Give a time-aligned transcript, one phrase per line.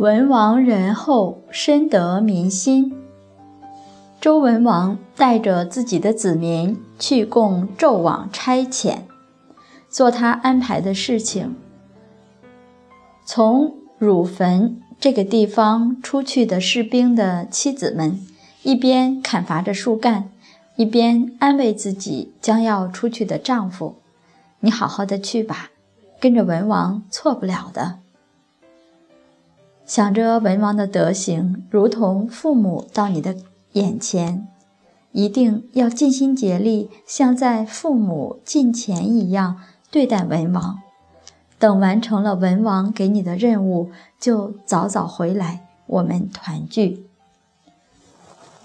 [0.00, 2.96] 文王仁厚，深得民心。
[4.18, 9.00] 周文王带着自己的子民去供纣王差遣，
[9.90, 11.54] 做他安排的事情。
[13.26, 18.18] 从汝坟这个地方出去的士兵的妻子们，
[18.62, 20.30] 一边砍伐着树干，
[20.76, 23.96] 一边安慰自己将要出去的丈夫
[24.60, 25.68] ：“你好好的去吧，
[26.18, 27.98] 跟着文王错不了的。”
[29.90, 33.34] 想着文王的德行，如同父母到你的。
[33.72, 34.46] 眼前，
[35.10, 40.78] 一定要尽心竭力，像在父母近前一样对待文王。
[41.58, 43.90] 等完成了文王给你的任务，
[44.20, 47.06] 就早早回来，我们团聚。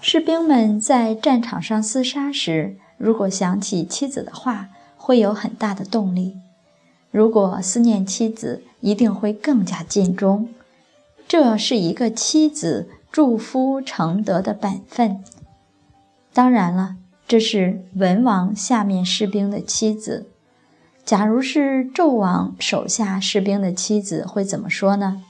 [0.00, 6.36] 士兵们在战场上厮杀时，如果想起妻子的话，会有很大的动力；
[7.10, 10.48] 如果思念妻子，一定会更加尽忠。
[11.28, 12.88] 这是一个妻子。
[13.12, 15.24] 祝夫承德的本分。
[16.34, 16.96] 当然了，
[17.26, 20.28] 这是文王下面士兵的妻子。
[21.02, 25.22] 假如是纣王手下士兵的妻子，会怎么说呢？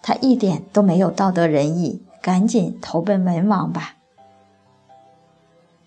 [0.00, 3.96] 他一点都没有道德仁义，赶紧投奔文王吧。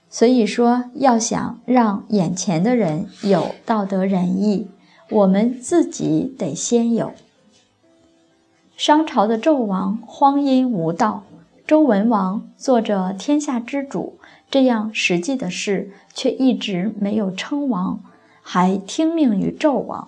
[0.08, 4.70] 所以说，要想让眼前的人有道德仁义，
[5.10, 7.12] 我们自己得先有。
[8.84, 11.22] 商朝的纣王荒淫无道，
[11.68, 14.18] 周文王做着天下之主，
[14.50, 18.00] 这样实际的事却一直没有称王，
[18.42, 20.08] 还听命于纣王。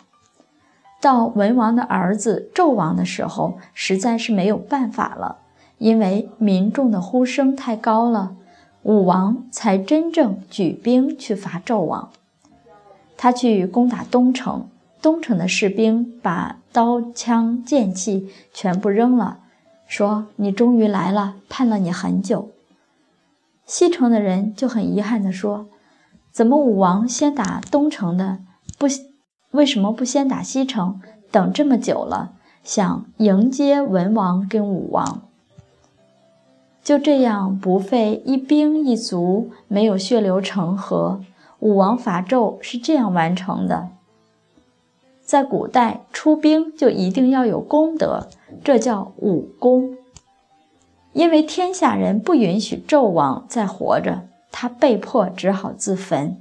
[0.99, 5.37] 到文王的儿子纣王的时候，实在是没有办法了，
[5.77, 8.35] 因为民众的呼声太高了，
[8.81, 12.09] 武王才真正举兵去伐纣王。
[13.15, 14.67] 他去攻打东城。
[15.03, 19.39] 东城的士兵把刀枪剑器全部扔了，
[19.85, 22.51] 说：“你终于来了，盼了你很久。”
[23.67, 25.67] 西城的人就很遗憾地说
[26.31, 28.39] ：“怎么武王先打东城的，
[28.77, 28.87] 不
[29.51, 31.01] 为什么不先打西城？
[31.29, 32.31] 等这么久了，
[32.63, 35.23] 想迎接文王跟武王。”
[36.81, 41.19] 就这样不费一兵一卒，没有血流成河，
[41.59, 43.89] 武王伐纣是这样完成的。
[45.33, 48.27] 在古代，出兵就一定要有功德，
[48.63, 49.97] 这叫武功。
[51.13, 56.37] 因为天下人不允许纣王再活着，他被迫只好自焚。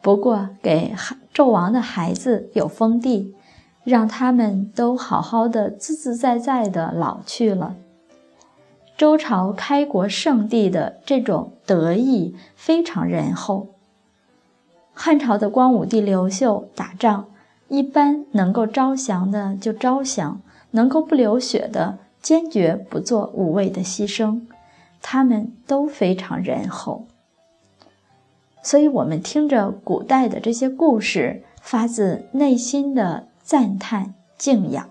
[0.00, 0.94] 不过，给
[1.34, 3.34] 纣王的孩子有封地，
[3.84, 7.74] 让他们都好好的、自自在在的老去了。
[8.96, 13.74] 周朝开国圣地的这种德义非常仁厚。
[14.94, 17.26] 汉朝的光武帝刘秀打仗。
[17.72, 24.42] 一般能够招降的就招降，能够不流血的坚决不做无谓的牺牲，
[25.00, 27.06] 他们都非常仁厚。
[28.62, 34.90] 所以，我们听着古代的这些故事，发自内心的赞叹敬仰。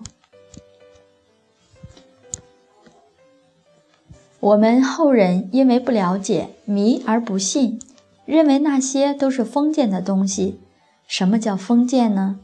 [4.39, 7.79] 我们后人因为不了解，迷而不信，
[8.25, 10.59] 认为那些都是封建的东西。
[11.05, 12.39] 什么叫封建呢？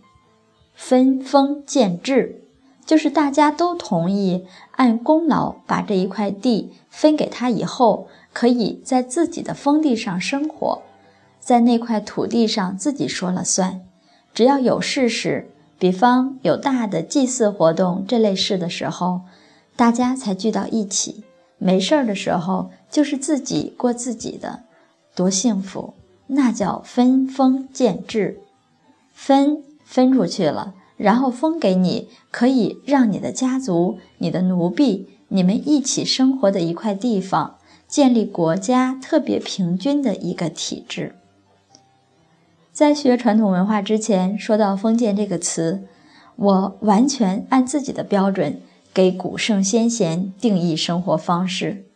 [0.77, 2.43] 分封建制，
[2.85, 10.83] 就是大家都同意按功劳把这一块地分给他，以后可以在自己的封地上生活，
[11.39, 13.81] 在那块土地上自己说了算。
[14.35, 15.49] 只要有事时，
[15.79, 19.21] 比方有大的祭祀活动这类事的时候，
[19.75, 21.23] 大家才聚到一起；
[21.57, 24.61] 没事儿的时候，就是自己过自己的，
[25.15, 25.95] 多幸福！
[26.27, 28.39] 那叫分封建制，
[29.11, 29.63] 分。
[29.87, 37.55] 分出去了，然后封给你，可以让你的家族、你的奴婢、你们一起生活的一块地方，
[37.87, 41.15] 建立国家特别平均的一个体制。
[42.73, 45.87] 在学传统文化之前，说到封建这个词，
[46.35, 48.61] 我完全按自己的标准
[48.93, 51.86] 给古圣先贤定义生活方式。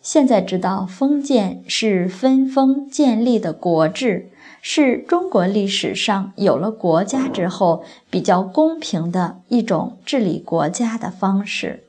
[0.00, 4.30] 现在知道，封建是分封建立的国制。
[4.60, 11.84] 是中国历史上有了国家之后比较公平的一种治理国家的方式。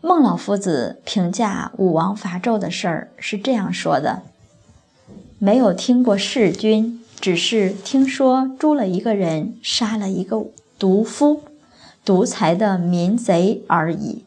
[0.00, 4.22] 孟老夫子评价武王伐纣的事儿是这样说的
[5.40, 10.46] ：“没有听过弑君，只是听说诛了一个人，杀了一个
[10.78, 11.42] 毒夫、
[12.04, 14.22] 独裁的民贼而已。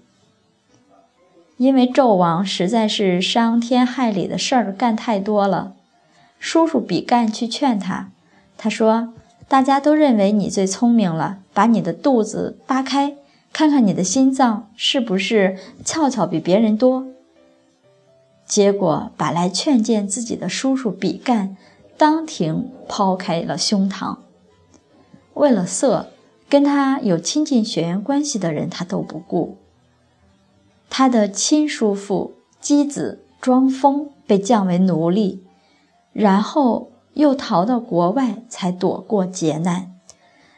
[1.62, 5.74] 因为纣王实在是伤天害理的事儿干太多了。”
[6.40, 8.10] 叔叔比干去劝他，
[8.58, 9.14] 他说
[9.48, 13.16] ：“大家都认为你最聪明了，把你的肚子扒开，
[13.54, 15.56] 看看你的心脏是不是
[15.86, 17.06] 窍巧比别人多。
[18.48, 21.56] 结果把来劝谏自己的叔叔比干，
[21.96, 24.18] 当庭抛开了胸膛。
[25.36, 26.08] 为了色，
[26.50, 29.58] 跟他有亲近血缘关系的人他都不顾。
[30.94, 35.42] 他的亲叔父姬子庄丰被降为奴隶，
[36.12, 39.94] 然后又逃到国外，才躲过劫难，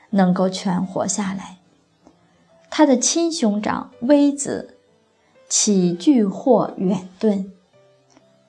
[0.10, 1.60] 能够全活下来。
[2.72, 4.80] 他的亲兄长微子
[5.48, 7.52] 起拒祸远遁，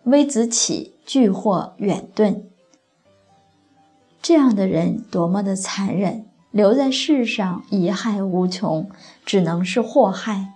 [0.04, 2.44] 微子起拒祸远遁。
[4.22, 6.24] 这样的人多么的残忍！
[6.50, 8.88] 留在世上贻害无穷，
[9.26, 10.53] 只能是祸害。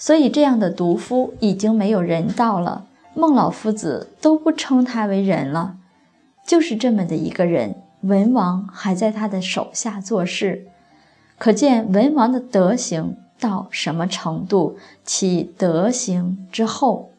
[0.00, 2.86] 所以这样的毒夫已经没有人道了。
[3.14, 5.76] 孟老夫子都不称他为人了，
[6.46, 7.74] 就是这么的一个人。
[8.00, 10.66] 文王还在他的手下做事。
[11.36, 14.78] 可见文王的德行到什么程度？
[15.04, 17.09] 其德行之厚，